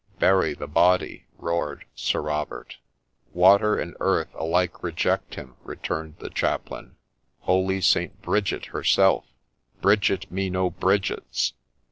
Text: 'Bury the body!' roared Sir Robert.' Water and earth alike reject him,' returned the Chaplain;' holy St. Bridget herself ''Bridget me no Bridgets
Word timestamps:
'Bury 0.19 0.55
the 0.55 0.65
body!' 0.67 1.27
roared 1.37 1.85
Sir 1.93 2.21
Robert.' 2.23 2.77
Water 3.33 3.77
and 3.79 3.95
earth 3.99 4.29
alike 4.33 4.81
reject 4.81 5.35
him,' 5.35 5.57
returned 5.63 6.15
the 6.17 6.31
Chaplain;' 6.31 6.95
holy 7.41 7.81
St. 7.81 8.19
Bridget 8.19 8.65
herself 8.73 9.25
''Bridget 9.83 10.31
me 10.31 10.49
no 10.49 10.71
Bridgets 10.71 11.53